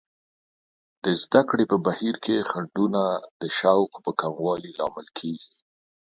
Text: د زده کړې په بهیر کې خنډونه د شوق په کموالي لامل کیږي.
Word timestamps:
د 1.03 1.05
زده 1.23 1.41
کړې 1.49 1.65
په 1.71 1.77
بهیر 1.85 2.15
کې 2.25 2.47
خنډونه 2.49 3.01
د 3.41 3.43
شوق 3.59 3.91
په 4.05 4.11
کموالي 4.21 4.71
لامل 4.79 5.07
کیږي. 5.19 5.53